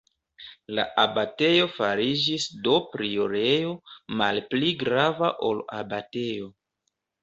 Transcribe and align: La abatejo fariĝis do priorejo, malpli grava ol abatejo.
La 0.77 0.85
abatejo 1.03 1.67
fariĝis 1.75 2.49
do 2.69 2.79
priorejo, 2.97 3.77
malpli 4.25 4.75
grava 4.85 5.35
ol 5.53 5.67
abatejo. 5.83 6.55